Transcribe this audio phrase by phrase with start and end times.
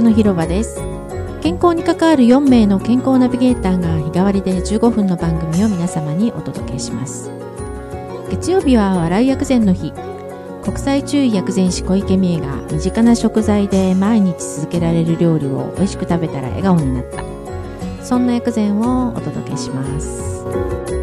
[0.00, 0.80] の広場です。
[1.42, 7.30] 健康に関わる4名の健康ナビゲーターが日替わりで15分の番組を皆様にお届けします。
[8.30, 9.92] 月曜日は笑い薬膳の日。
[10.62, 17.24] 国際中医薬膳師小池美恵が身近な食材で毎日続けられる料理を美味しく食べたら笑顔になった。
[18.04, 21.01] そんな薬膳をお届けします。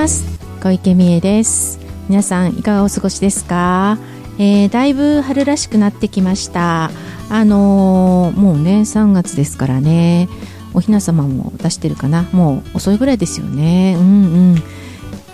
[0.00, 0.24] ます。
[0.62, 1.78] 小池美恵です。
[2.08, 3.98] 皆さんいかがお過ごしですか、
[4.38, 6.90] えー、だいぶ春らしくなってきました。
[7.28, 10.30] あのー、もうね3月ですからね。
[10.72, 12.22] おひな様も出してるかな？
[12.32, 13.94] もう遅いぐらいですよね。
[13.98, 14.62] うんうん。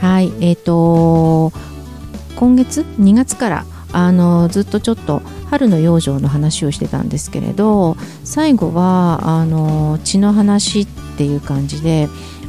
[0.00, 1.53] はいえっ、ー、と
[2.34, 10.86] 今月？2月からあのずっとちょっと春の養生の話をしてたんですけれど最後はあの血の話っ
[11.17, 12.08] ていう感じで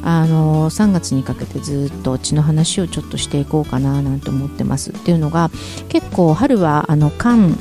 [0.10, 4.92] あの3月にかけてずっと血の話をちょっとしていこうかななんて思ってます。
[4.92, 5.52] っていうのが
[5.90, 7.58] 結構春はあの肝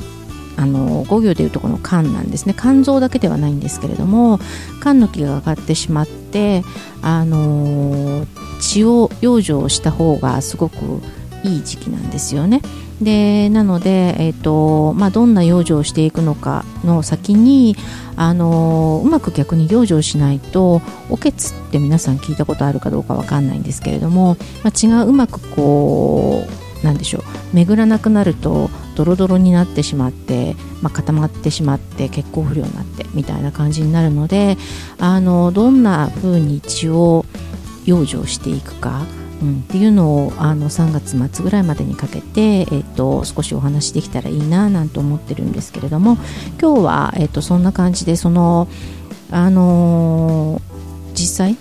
[0.55, 2.55] あの5行でいうとこの肝なんですね。
[2.57, 4.39] 肝臓だけではないんですけれども
[4.81, 6.63] 肝の気が上がってしまって
[7.01, 8.25] あの
[8.61, 11.01] 血を養生した方がすごく
[11.47, 12.61] いい時期なんですよね。
[13.01, 17.75] でなので、えーとまあ、どんな養生をしていくのかの先に
[18.15, 26.43] あのうまく逆に養生しないとおけつって皆さん聞いたことあるかどうかわかんないんですけれども、まあ、血がうまくこ
[26.81, 27.23] うなんでしょう
[27.53, 34.57] 巡らなくなるとドロドロになってしまって、まあ、固まってしまって血行不良になってみたいな感じになるので
[34.97, 37.25] あのどんな風に血を
[37.85, 39.05] 養生していくか
[39.41, 46.17] うん、っていうのをあの3月末ぐらいまでにかけて、えーと、少しお話できたらいいななんて思ってるんですけれども
[46.59, 48.67] 今日は、えーと、そんな感じでその、
[49.31, 51.57] あのー、実際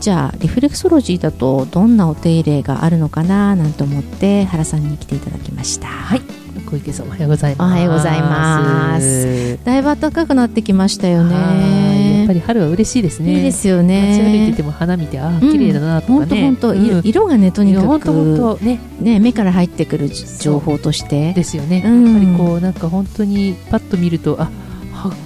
[0.00, 5.86] じゃあリフレクソロジーだとどんなお手入れがあるのかななんて思って原さんに来ていただきました。
[5.86, 6.20] はい。
[6.66, 7.72] 小池さんおはようございます。
[7.72, 9.64] おはようございます。
[9.64, 13.36] だいぶ暖かくなってきましたよねやっぱり春は嬉しいですね。
[13.36, 14.18] いいですよね。
[14.18, 16.42] 街歩いてても花見てあ綺麗だなとかね。
[16.42, 18.80] 本当本当色がねとにかく本当ね。
[19.00, 21.32] ね目から入ってくる情報として。
[21.34, 24.50] ですよね、やっぱりこうなんか本当にパッと見るとあ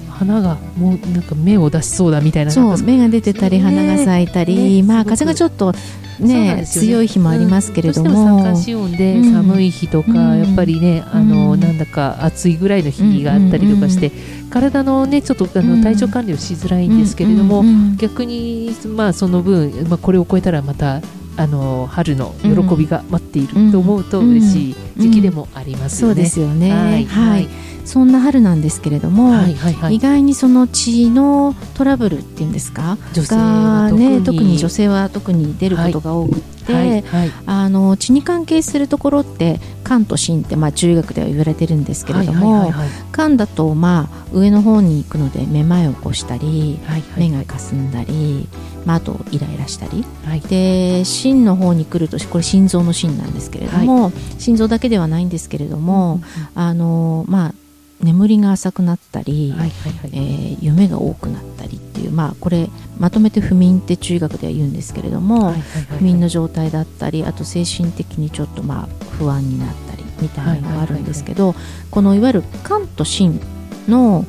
[0.09, 5.73] 花がもうなんか芽を出しそうだみたいなそう芽が出てたり花が咲いたり、まあ風がちょっと
[6.21, 14.11] ね、ね、強い日もありますけれども、うん、三寒四温で寒い日とか、うん、やっぱりねあの、うん、なんだか暑いぐらいの日があったりとかして、
[14.51, 17.63] 体のねちょっとあの体調管理をしづらいんですけれども、
[17.97, 21.01] 逆にまあその分、まあ、これを超えたらまた
[21.39, 26.15] あの春の喜びが待っていると思うと嬉しい時期でもありますよね。
[26.15, 26.73] そうですよね。
[26.73, 27.49] はい、はい。
[27.85, 32.99] そんな春なんですけれども、はいはいはい、意外にその血のトラブルっていうんですか？
[33.15, 48.47] 女性がね特に女性は特に出ることが多くて、はいはいはい、あの血に関係するところって肝と心って、まあ、中学では言われてるんですけれども、はいはいはいはい、肝だと、まあ、上の方に行くのでめまいを起こしたり、はいはい、目がかすんだり、
[48.85, 56.23] まあ、あとイライラしたり、はい、で心の方に来るとこれ心臓の心なんですけれども、はい、心臓だけではないんですけれども、うんうん、
[56.55, 57.55] あのまあ
[58.01, 73.41] 眠りが浅くなったり、はいはいはい、えー、夢が多くなったりっていう、まあ、これまとめて不眠って中医学では言うんですけれども、はいはいはいはい、不眠の状態だったりあと精神的にちょっとまあ不安になったりみたいなのがあるんですけど、はいはいはいはい、このいわゆる肝と心
[73.89, 74.25] の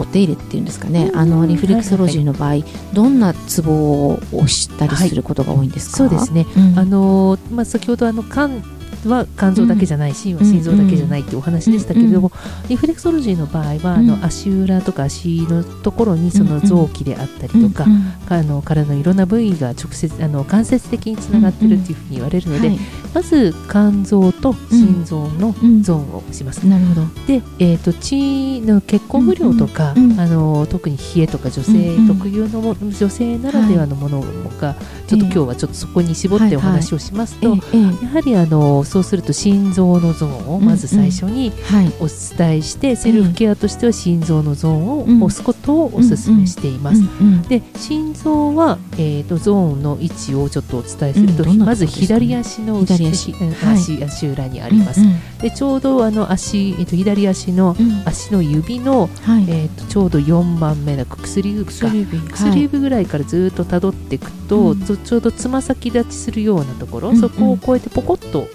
[0.00, 8.62] お手入れっていうんですかね、あのリフレクソロジーの場合、はいはいはい、どんなツボを押したりすることが多いんですか、はい、そうですね、うん、あのまあ、先ほどあの肝
[9.08, 17.86] は肝臓だけじゃないし、うん、心臓だけじゃないっていうお話でしたけれども、うん、リフレクソロジーの場合は、あの足裏とか足のところにその臓器であったりとか、
[18.28, 22.78] あの体のいろんな部位が直接あの間接的につながってるっていうふうに言われるので、はい、
[23.14, 26.66] まず肝臓と心臓のゾーンをします。
[26.66, 27.06] なるほど。
[27.26, 29.94] で、えーと、血の血行不良とか、あ
[30.26, 34.22] の特に冷えとか女性特有のも、女性ならではのもの
[34.60, 34.76] が、
[35.06, 41.52] ちょっと今日はちょっとそこに絞ってお話をしますと、やはりあのそうすると心臓のゾーンをまず最初に
[42.00, 47.02] お伝えして、セルフケアとしては心臓のゾーンを押すことをお勧めしています。
[47.48, 53.34] で心臓は、えーと、ゾーンの位置をちょっとお伝えすると、まず左足の左足。
[53.62, 55.00] 足足裏にあります。
[55.40, 59.08] でちょうどあの足、えー、と左足の足の指の、
[59.48, 62.80] えー、とちょうど4番目の薬指か薬指。
[62.80, 68.48] ぐらいからずっとたどっていくと、ちょうどつま先立ちするようなところ、そこを越えてポコッと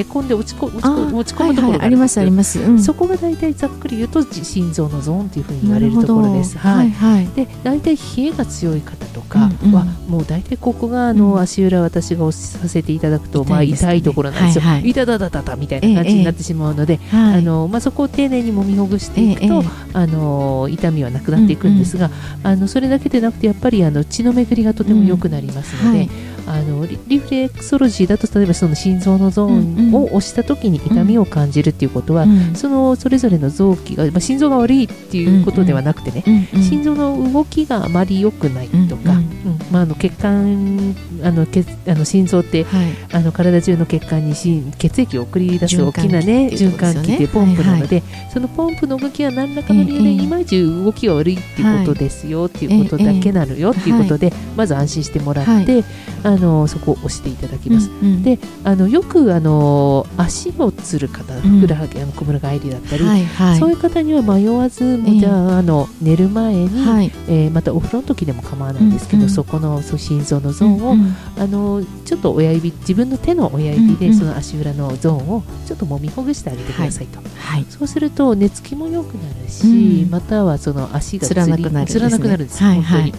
[0.00, 6.56] へこんで落ちこ落ちこ落ち込むところがありますあります、うん、そこが大体ざっくり言うと心臓のゾーンというふうに言われるところです。
[6.58, 14.62] はい、はい、で大体冷えが強い方とかは、もう大体ここがあの、足裏私が押させていただくと、まあ痛いところなんですよ。
[14.62, 19.64] はいはい、痛だだだだみたいな感じになってしまうので、えー、あのまあそこを丁寧にもみほぐしていくと、えー、
[19.94, 22.10] あの痛みはなくなっていくんですが、
[22.42, 26.02] あのそれだけでなくてやっぱりあの血の巡りがとても良くなりますので。
[26.02, 39.28] うんあのリフレクソロジーだと例えばその心臓のゾーンを押した時に痛みを感じるっていうことは、そのそれぞれの臓器が、まあ、心臓が悪いっていうことではなくてね、心臓の動きがあまり良くないとか、うん。
[39.70, 44.34] まあ、あの血管あの血あの心臓って、はい、あの体中の血管に
[44.78, 48.02] 血液を送り出す大きな、ね、循環器でポンプなので、
[48.32, 55.84] そのポンプの動きは何らかの理由でいまいち動きが悪いっていうことですよ、っていうことだけなのよっていうことで、まず安心してもらって、
[56.22, 57.90] あのそこを押していただきます。
[58.22, 59.67] であのよくあの
[60.16, 79.66] 足をつる方、ふくらはぎ、小村返りだったり、はいはい、そういう方には迷わず、もじゃああの寝る前に、はい、えー、またお風呂の時でも構わないんですけど、うんうん、そこのそ心臓のゾーンを、うんうん、あのちょっと親指自分の手の親指でその足裏のゾーンをちょっともみほぐしてあげてくださいと、はい、そうすると寝つきも良くなるし、
[80.04, 83.14] うん、またはその足がつらなくなる、ね、なくなるんです、はい、本当に。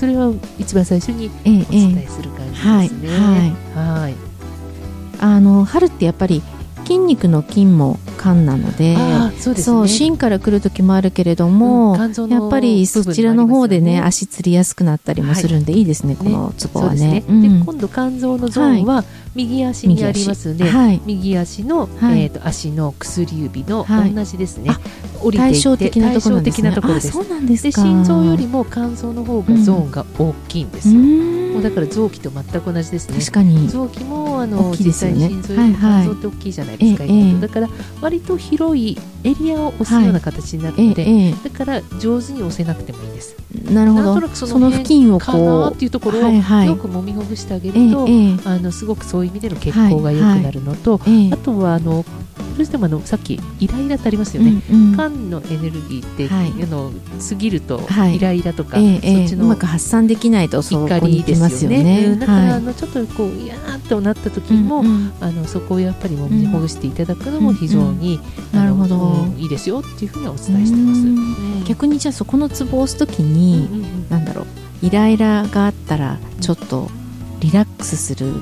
[0.00, 3.08] それは一番最初にお伝えする感じですね。
[3.74, 4.29] はい、はい、
[5.20, 6.42] あの春ってやっぱり
[6.84, 8.96] 筋肉の筋も肝なので
[9.40, 17.00] そうです、ね、芯からくる時もあるけれども、うん、やっぱりそちらの方でね、足つりやすくなったりもするんで、はい、いいですねこのツボはね。
[17.00, 17.24] ね。
[17.28, 19.04] うん、で今度肝臓のゾーンは
[19.34, 24.70] 右足にありますので、はい、右足の、はい、えーと、足の薬指の同じですね、
[25.20, 31.00] 降りてい対照的なところです、ね、そうなんですで心臓よりも肝臓の方がゾーンが大きいんですよ。
[31.50, 33.18] もうだから臓器と全く同じですね。
[33.18, 33.68] 確かに。
[33.68, 37.02] 臓器もあの、ね、実際に心臓よりも肝臓って大きいじゃないですか。
[37.04, 37.68] はいはい、だから
[38.00, 41.34] 割と広いエリアを押すような形になって、はい。
[41.44, 43.36] だから上手に押せなくてもいいです。
[43.70, 44.14] なるほど。
[44.14, 48.06] そのその付近をこうっていうところをよくもみほぐしてあげると、
[48.44, 51.00] あのすごくそういう意味での血行が良くなるのと、
[51.32, 52.04] あとはあの
[52.60, 56.92] どうしてもあのさっきイライラってありますよね、うんうん、肝のエネルギーって、はい、の
[57.26, 57.80] 過ぎると
[58.14, 62.02] イライラとか、はい、そっちの、うまく発散できないと怒りですよね。
[62.02, 62.16] よね。
[62.16, 63.46] だから、あのちょっとこうい。
[63.46, 68.20] やーっとなった時も、うんうん、あのそこをやっぱりもみほぐしていただくのも非常に、
[68.52, 68.58] うん。
[68.58, 71.66] うん、なるほど、いいですよっていうふうにお伝えしてます。
[71.66, 74.46] 逆にじゃあそこのツボを押す時に、うんうんうん、なんだろう。
[74.82, 76.90] イライラがあったらちょっと
[77.40, 78.32] リラックスする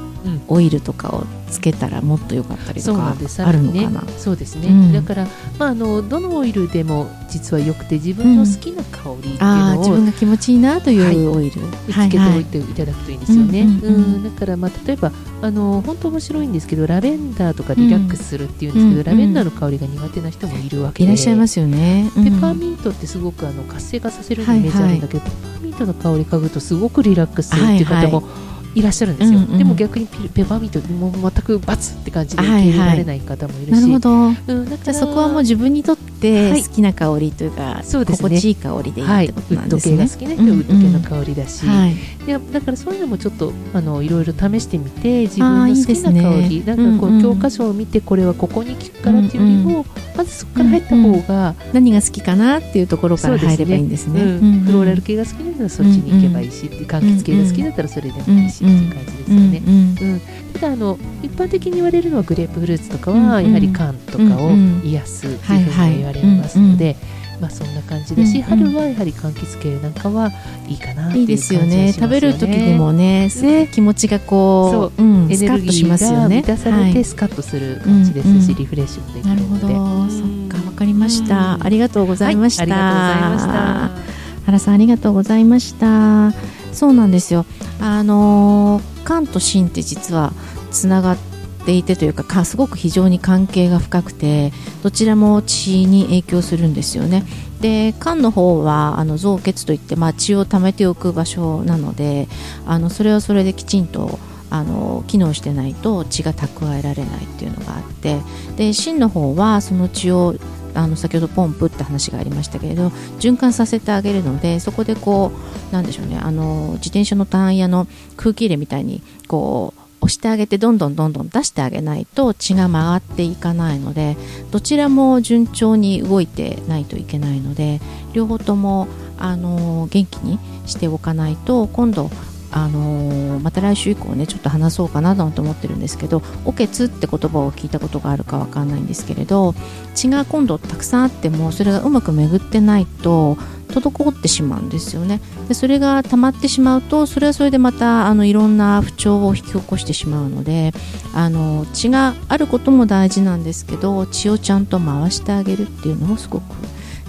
[0.48, 5.26] オイルとかをつけたらもっと良かったりとかあるのかな、そうですね、うん、だから、
[5.58, 11.60] まあ、あのどのオイルでも実はよくて自分の好きな香りっていうのを、うん、自分が気持ちいいなというオイル、
[11.92, 15.12] はい、つけておいていただくといいんですよね、うんだから、まあ、例えば
[15.42, 21.04] あの本当面白いんですけどラベンダーとかリラックスするっていうんですけど、ラベンダーの香りが苦手な人もいるわけで。
[21.04, 25.30] いらっしゃいますよね、ペパーミントってすごくあの活性化させるイメージあるんだけど、はい。
[25.30, 28.48] はい、ペパーミントの香り嗅ぐとすごくリラックスするっていう方も、はいはい
[28.78, 41.96] いらっしゃるんですよ、うんうん、でも逆にペパーミントも全く罰って感じで受け入れられない方もいるし、はいはい、なるほど、うん、じゃあそこはもう自分にとって好きな香りというか、はい、そうですね、心地いい香りでいいってことなんですね、はい、ウッド系が好きな人はウッド系の香りだし、うんうん、い。
[42.28, 59.62] やだからそういうのもちょっとあのいろいろ試してみて自分の好きな香りいい、ね、なんかこう、教科書を見てこれはここに効くからっていうよりも、うんうん、まずそこから入った方が、うんうん、何が好きかなっていうところから入ればいいんですね、ね、うん、フローラル系が好きならそっちに行けばいいし、うんうん、柑橘系が好きだったらそれでもいいしっていう感じですよね。
[59.66, 60.20] うん、うん、
[60.60, 64.50] ただあの一般的に言われるのはグレープフルーツとかはやはり肝とかを
[64.84, 66.96] 癒すっていうふうに言われますので。
[67.40, 70.32] まあそんな感じだし、春はやはり柑橘系なんかは
[70.66, 71.92] いいかなっていう感じですよね。
[71.92, 79.66] 食べる時にもね、ね気持ちがこう、うん、エネルギーが満たされてスカッとする感じですし、リフレッシュもできるので。
[79.66, 81.64] なるほど、そっかわかりました。
[81.64, 82.62] ありがとうございました。
[82.62, 84.08] ありがとうございました。
[84.46, 86.57] 原さんありがとうございました。
[86.72, 87.44] そうなんですよ。
[87.80, 90.32] あの肝と心って実は
[90.70, 91.16] つながっ
[91.64, 97.24] ていてというかすごく非常に関係が深くてどちらも血に影響するんですよね。
[97.60, 102.28] で肝の方はあの造血といって、まあ、血を溜めておく場所なので
[102.66, 104.18] あのそれはそれできちんと
[104.50, 108.20] あの機能してないと血が蓄えられないっていうのがあって
[108.56, 110.36] で心の方はその血を
[110.74, 115.32] あの先ほどポンプって話がありましたけれど循環させてあげるのでそこでこ
[115.70, 124.16] うなんでしょうねあの自転車のタイヤの空気入れみたいにこう押してあげてどんどんどんどん出してあげないと血が曲がっていかないので
[124.50, 127.80] どちらも順調に動いてないといけないので
[128.12, 128.86] 両方とも
[129.18, 132.10] あの元気にしておかないと今度
[132.50, 139.54] あのー、また来週以降ねちょっと話そうかなと思ってるんですけど「おけつ」って言葉を聞いたことがあるかわかんないんですけれど
[139.94, 143.36] 血が今度たくさんあってもそれがうまく巡ってないと
[143.68, 145.20] 滞ってしまうんですよね。
[145.46, 150.72] でそれが溜まってしまうとそれはそれでまたあのいろんな不調を引き起こしてしまうので
[151.14, 156.44] あの血があることも大事なんですけど血をちゃんと回してあげるっていうのもすごく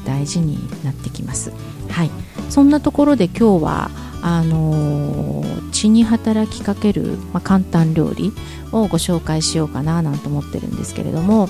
[0.05, 1.53] 大事になってきます。
[1.89, 2.11] はい。
[2.49, 8.33] そんなところで今日はあの血に働きかける、まあ、簡単料理
[8.71, 11.49] をご紹介しようかななんて思ってるんですけれども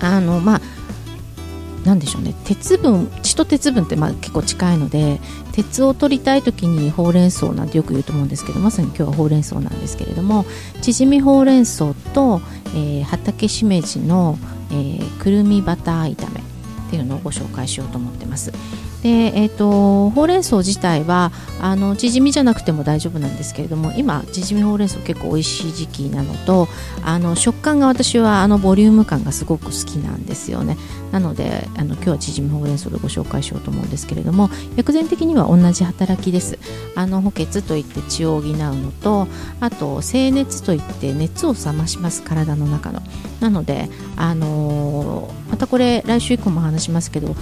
[0.00, 0.60] あのまあ
[1.84, 5.20] 何でしょうね鉄分血と鉄分ってまあ結構近いので
[5.52, 10.44] 鉄を取りたい時にほうれん草なんてよく言うと思うんですけどまさに今日はほうれん草なんですけれども
[10.80, 14.38] 縮みほうれん草と、えー、畑しめじの、
[14.70, 18.52] えー、くるみバター炒めっていうのをご紹介しようと思ってます。
[19.02, 26.68] で、えーと、ほうれん草自体はあの縮みじゃなくても大丈夫なんですけれども今縮みほうれん草結構美味しい時期なのと
[27.02, 30.76] あの食感が私はあのボリューム感がすごく好きなんですよね。
[31.10, 36.58] なのであの今日は縮みほうれん草でご紹介しようと思うんですけれども薬膳的には同じ働きです。
[36.94, 39.26] あの補欠といって血を補うのと
[39.60, 43.02] あと静熱といって熱を冷まします体の中の。
[43.40, 47.34] なのであのー、またこれ来週以降も話しますけど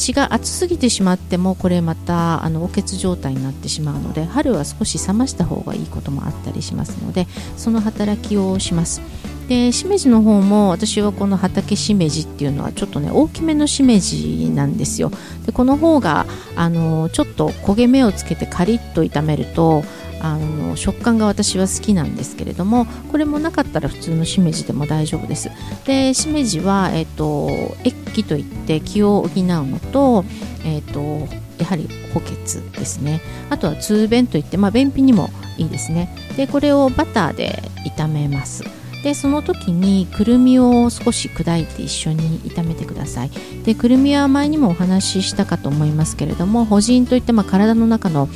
[0.00, 7.26] 血が熱すぎてしまってもこれまたあのお血状態になってしまうので春は少し冷ました方がいいこともあったりしますので
[7.56, 9.02] その働きをします。
[9.48, 15.10] でしめじの方も私はこの畑しめじっていうのはちょっとね大きめのしめじなんですよ。
[15.44, 16.24] でこの方が
[16.56, 19.82] あのちょっと焦げ目をつけてカリッと炒めると
[20.20, 25.50] あの食感が私は好きなんですけれどもこれもなかったら普通のしめじでも大丈夫です。
[25.84, 27.48] でしめじは、えーと、
[27.84, 30.24] 液といって気を補うのと,、
[30.64, 31.26] えーと、
[31.58, 33.20] やはり補欠ですね。
[33.48, 36.14] あとは通便といって、まあ、便秘にもいいですね。
[36.36, 37.62] でこれをバターで
[37.96, 38.79] 炒めます。
[39.02, 43.30] でその時にくるみを少し砕いて一緒に炒めてください。
[43.64, 48.28] でくるみは前にもお話ししたかと思いますけれども補人といって、まあ、体の中の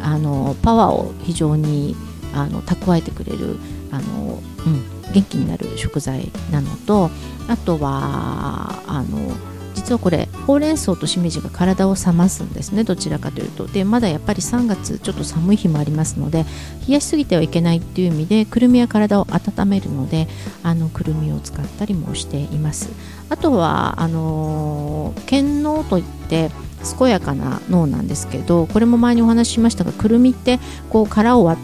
[0.00, 1.96] あのパワーを非常に
[2.34, 3.56] あの蓄えてくれる
[3.92, 7.10] あの、うん、元気になる食材なのと
[7.48, 9.51] あとはあの
[9.92, 12.82] 実はこれほうれん草としめじが体を冷ますんですね。
[12.82, 13.66] どちらかというと。
[13.66, 16.46] でまだやっぱり3月ちょっと寒い日もありますので
[16.88, 20.28] 冷やしすぎてはいけないっていう意味でくるみは体を温めるので
[20.62, 22.88] あのくるみを使ったりもしています。
[23.28, 26.50] あとはあの健脳といって
[26.98, 30.58] 健やかな脳なんですけどこれも前にお話ししましたがくるみって
[30.88, 31.60] こう殻を割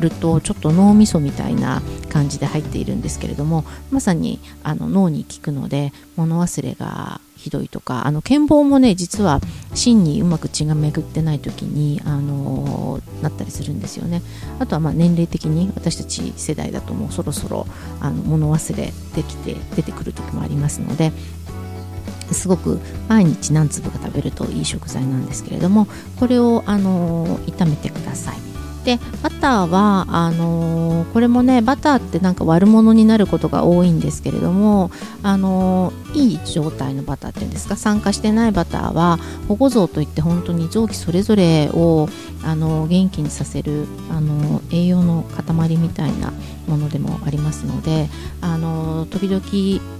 [0.00, 9.40] るとちょっと脳みそみたいな感じで入っているんですけれどもまさにあの脳に効くので物忘れがひどいとかあの健忘もね実は
[9.74, 14.20] 芯にうまく血が巡ってない時に、あのー、なったりするんですよね。
[14.58, 17.66] あとはま年齢的に私たち世代だともうそろそろ
[18.00, 21.12] あの物忘れできて出てくる時もありますので
[22.30, 22.78] すごく
[23.08, 25.86] 毎日何粒か食べるといい食材なんですけれども
[26.18, 28.50] これを、あのー、炒めてください。
[28.84, 34.90] でバターはあのー、これもねバターってなんか悪者になることが多いんですけれども、
[35.22, 37.76] あのー、いい状態のバターっていうんですか？
[37.76, 42.08] 酸化してないバターは保護像といって本当に臓器それぞれを、
[42.44, 46.32] あの、元気にさせる、あの栄養の塊みたいな
[46.66, 48.08] ものでもありますので、
[48.40, 49.40] あの時々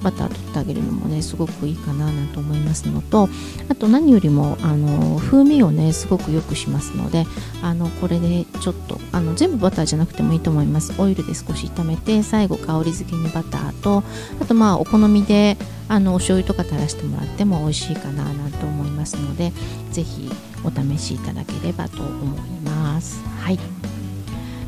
[0.02, 3.28] バター取ってあげるのもねすごくいいかななんて思いますのと
[3.68, 7.26] あと何よりも、あの風味をねすごく良くしますので
[7.62, 10.94] あのこれでちょっとあの全部バターじゃなくてもいいと思います。
[11.00, 14.02] オイルで少し炒めて最後香り付けにバターと
[14.40, 15.56] あとまあお好みで
[15.88, 19.52] あのお醤油とか垂らしてもらっても美味しいかななんて思いますので
[19.90, 20.30] ぜひ
[20.64, 23.20] お試しいただければと思います。
[23.40, 23.58] はい。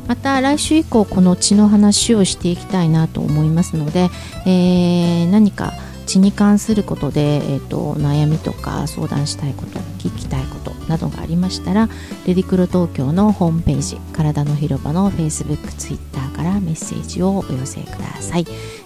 [0.07, 4.09] また来週以降この血の話をしていきたいなと思いますので、
[4.45, 5.73] えー、何か
[6.05, 11.87] 血に関することで、えーと、悩みとか相談したいこと聞きたいことなどがありましたら
[12.27, 18.45] レディクロ東京のホームページ体の広場の Facebook、Twitter からメッセージをお寄せください、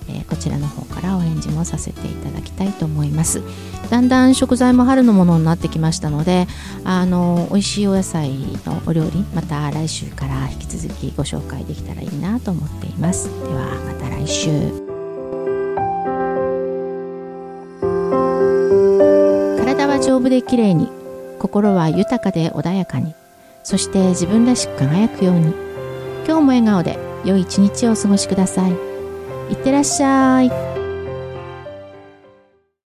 [0.09, 3.41] えー、こちらの方からお返事もさせていただきたいと思います。
[3.89, 6.45] だんだん食材も春のものになってきましたので
[6.83, 8.31] あの美味しいお野菜
[8.65, 13.29] のお料理また来週から引き続きご紹介できたらいいなと思っています。
[13.29, 14.49] ではまた来週。
[19.57, 20.89] 体は丈夫で綺麗に
[21.39, 23.13] 心は豊かで穏やかに
[23.63, 25.67] そして自分らしく輝くように。
[26.27, 28.71] 今日も笑顔で良い一日をお過ごしください。
[29.49, 30.76] いってらっしゃい。